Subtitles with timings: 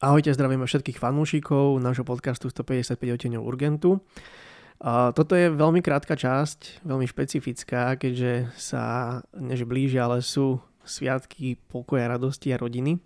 [0.00, 4.00] Ahojte, zdravíme všetkých fanúšikov nášho podcastu 155 oteňov Urgentu.
[5.12, 8.84] Toto je veľmi krátka časť, veľmi špecifická, keďže sa
[9.36, 10.56] než blížia, ale sú
[10.88, 12.96] sviatky pokoja, radosti a rodiny.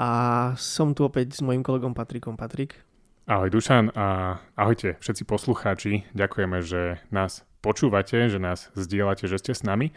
[0.00, 0.08] A
[0.56, 2.40] som tu opäť s mojim kolegom Patrikom.
[2.40, 2.80] Patrik.
[3.28, 6.08] Ahoj Dušan a ahojte všetci poslucháči.
[6.16, 9.92] Ďakujeme, že nás počúvate, že nás zdieľate, že ste s nami,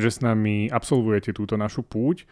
[0.00, 2.24] že s nami absolvujete túto našu púť.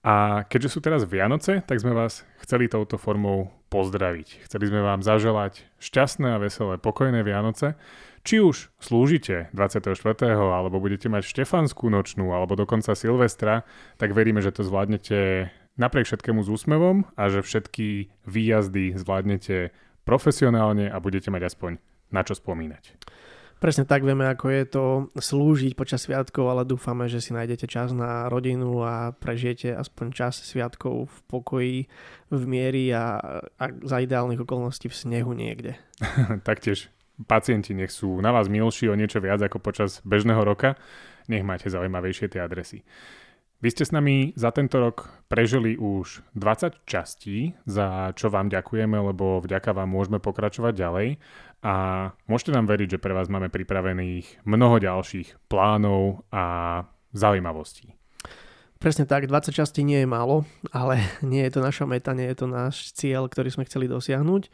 [0.00, 4.48] A keďže sú teraz Vianoce, tak sme vás chceli touto formou pozdraviť.
[4.48, 7.76] Chceli sme vám zaželať šťastné a veselé, pokojné Vianoce.
[8.24, 9.96] Či už slúžite 24.
[10.36, 13.64] alebo budete mať štefanskú nočnú alebo dokonca Silvestra,
[13.96, 15.48] tak veríme, že to zvládnete
[15.80, 19.72] napriek všetkému s úsmevom a že všetky výjazdy zvládnete
[20.04, 21.80] profesionálne a budete mať aspoň
[22.12, 22.96] na čo spomínať.
[23.60, 24.84] Presne tak vieme, ako je to
[25.20, 30.40] slúžiť počas sviatkov, ale dúfame, že si nájdete čas na rodinu a prežijete aspoň čas
[30.40, 31.78] sviatkov v pokoji,
[32.32, 33.20] v miery a,
[33.60, 35.76] a za ideálnych okolností v snehu niekde.
[36.48, 36.88] Taktiež
[37.28, 40.80] pacienti nech sú na vás milší o niečo viac ako počas bežného roka,
[41.28, 42.80] nech máte zaujímavejšie tie adresy.
[43.60, 48.96] Vy ste s nami za tento rok prežili už 20 častí, za čo vám ďakujeme,
[48.96, 51.08] lebo vďaka vám môžeme pokračovať ďalej
[51.60, 51.74] a
[52.24, 56.44] môžete nám veriť, že pre vás máme pripravených mnoho ďalších plánov a
[57.12, 57.92] zaujímavostí.
[58.80, 62.40] Presne tak, 20 častí nie je málo, ale nie je to naša meta, nie je
[62.40, 64.48] to náš cieľ, ktorý sme chceli dosiahnuť.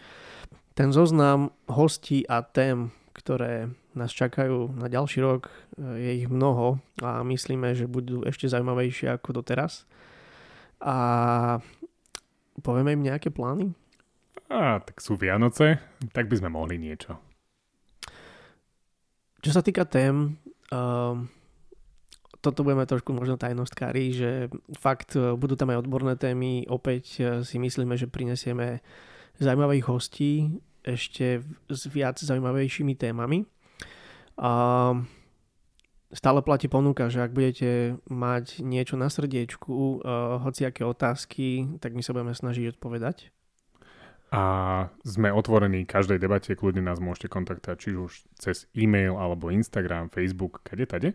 [0.75, 7.25] Ten zoznam hostí a tém, ktoré nás čakajú na ďalší rok, je ich mnoho a
[7.25, 9.89] myslíme, že budú ešte zaujímavejšie ako doteraz.
[10.85, 10.97] A
[12.61, 13.73] povieme im nejaké plány?
[14.53, 15.81] A tak sú Vianoce,
[16.13, 17.19] tak by sme mohli niečo.
[19.43, 20.39] Čo sa týka tém,
[20.71, 21.17] uh,
[22.45, 24.31] toto budeme trošku možno tajnostkári, že
[24.79, 26.67] fakt uh, budú tam aj odborné témy.
[26.71, 28.85] Opäť uh, si myslíme, že prinesieme
[29.39, 33.43] zaujímavých hostí ešte s viac zaujímavejšími témami.
[34.37, 34.53] A
[36.13, 42.05] stále platí ponuka, že ak budete mať niečo na srdiečku, uh, hociaké otázky, tak my
[42.05, 43.37] sa budeme snažiť odpovedať
[44.35, 44.45] a
[45.07, 50.67] sme otvorení každej debate, kľudne nás môžete kontaktovať či už cez e-mail alebo Instagram, Facebook,
[50.67, 51.11] kade tade.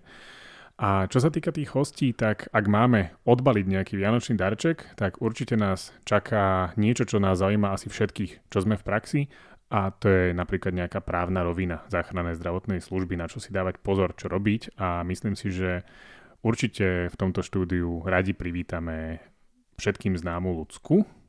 [0.82, 5.54] A čo sa týka tých hostí, tak ak máme odbaliť nejaký vianočný darček, tak určite
[5.54, 9.22] nás čaká niečo, čo nás zaujíma asi všetkých, čo sme v praxi
[9.72, 14.12] a to je napríklad nejaká právna rovina záchrannej zdravotnej služby, na čo si dávať pozor,
[14.20, 15.88] čo robiť a myslím si, že
[16.44, 19.24] určite v tomto štúdiu radi privítame
[19.80, 21.22] všetkým známu ľudsku,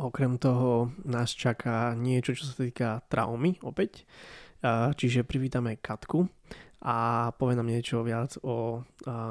[0.00, 4.08] Okrem toho nás čaká niečo, čo sa týka traumy opäť.
[4.96, 6.24] Čiže privítame Katku
[6.80, 8.80] a povie nám niečo viac o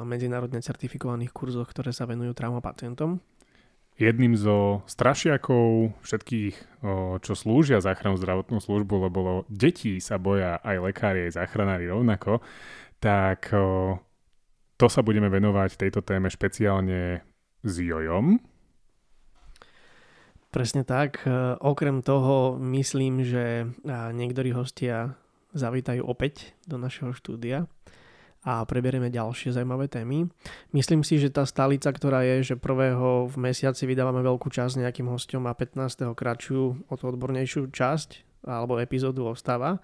[0.06, 3.18] medzinárodne certifikovaných kurzoch, ktoré sa venujú trauma pacientom.
[4.00, 6.80] Jedným zo strašiakov všetkých,
[7.20, 12.40] čo slúžia záchranu zdravotnú službu, lebo detí sa boja aj lekári, aj záchranári rovnako,
[12.96, 13.52] tak
[14.80, 17.20] to sa budeme venovať tejto téme špeciálne
[17.60, 18.40] s Jojom,
[20.50, 21.22] Presne tak.
[21.22, 25.14] E, okrem toho myslím, že niektorí hostia
[25.54, 27.70] zavítajú opäť do našeho štúdia
[28.40, 30.24] a preberieme ďalšie zaujímavé témy.
[30.72, 35.12] Myslím si, že tá stálica, ktorá je, že prvého v mesiaci vydávame veľkú časť nejakým
[35.12, 36.08] hostom a 15.
[36.16, 39.76] kratšiu o to odbornejšiu časť alebo epizódu ostáva.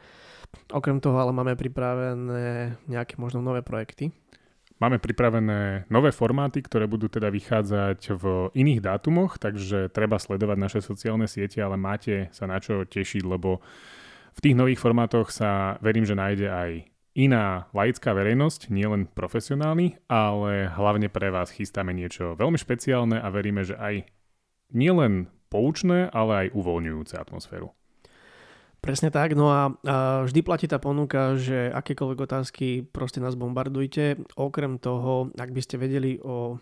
[0.73, 4.09] Okrem toho ale máme pripravené nejaké možno nové projekty.
[4.77, 10.81] Máme pripravené nové formáty, ktoré budú teda vychádzať v iných dátumoch, takže treba sledovať naše
[10.85, 13.65] sociálne siete, ale máte sa na čo tešiť, lebo
[14.37, 16.71] v tých nových formátoch sa verím, že nájde aj
[17.17, 23.65] iná laická verejnosť, nielen profesionálny, ale hlavne pre vás chystáme niečo veľmi špeciálne a veríme,
[23.65, 24.05] že aj
[24.77, 27.73] nielen poučné, ale aj uvoľňujúce atmosféru.
[28.85, 29.73] Presne tak, no a,
[30.29, 34.21] vždy platí tá ponuka, že akékoľvek otázky proste nás bombardujte.
[34.37, 36.61] Okrem toho, ak by ste vedeli o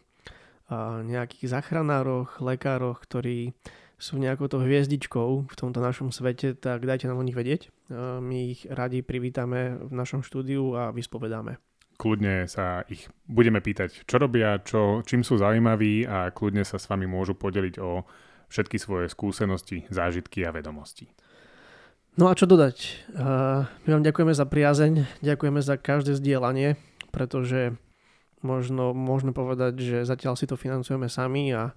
[0.71, 3.53] a, nejakých záchranároch, lekároch, ktorí
[3.99, 7.71] sú nejakou to hviezdičkou v tomto našom svete, tak dajte nám o nich vedieť.
[8.21, 11.57] My ich radi privítame v našom štúdiu a vyspovedáme.
[11.95, 16.91] Kľudne sa ich budeme pýtať, čo robia, čo, čím sú zaujímaví a kľudne sa s
[16.91, 18.03] vami môžu podeliť o
[18.51, 21.07] všetky svoje skúsenosti, zážitky a vedomosti.
[22.19, 23.11] No a čo dodať?
[23.87, 26.79] My vám ďakujeme za priazeň, ďakujeme za každé zdieľanie,
[27.11, 27.79] pretože
[28.45, 31.73] možno môžeme povedať, že zatiaľ si to financujeme sami a,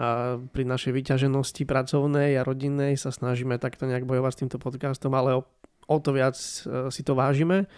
[0.00, 5.12] a pri našej vyťaženosti pracovnej a rodinnej sa snažíme takto nejak bojovať s týmto podcastom,
[5.12, 5.46] ale o,
[5.86, 7.68] o to viac e, si to vážime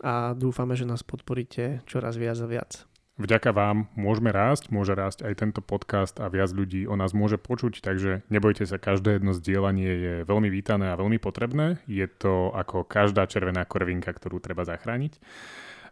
[0.00, 2.88] a dúfame, že nás podporíte čoraz viac a viac.
[3.20, 7.36] vďaka vám môžeme rásť, môže rásť aj tento podcast a viac ľudí o nás môže
[7.36, 11.82] počuť, takže nebojte sa, každé jedno zdieľanie je veľmi vítané a veľmi potrebné.
[11.84, 15.20] Je to ako každá červená korvinka, ktorú treba zachrániť.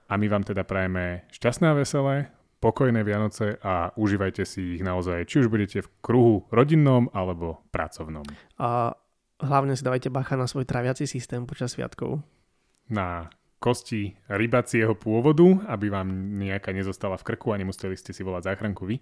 [0.06, 2.30] A my vám teda prajeme šťastné a veselé,
[2.62, 8.24] pokojné Vianoce a užívajte si ich naozaj, či už budete v kruhu rodinnom alebo pracovnom.
[8.56, 8.94] A
[9.42, 12.22] hlavne si dávajte bacha na svoj traviaci systém počas sviatkov.
[12.86, 18.54] Na kosti rybacieho pôvodu, aby vám nejaká nezostala v krku a nemuseli ste si volať
[18.54, 18.96] záchranku vy.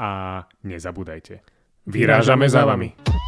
[0.00, 1.44] A nezabúdajte.
[1.84, 3.19] Vyrážame za vami.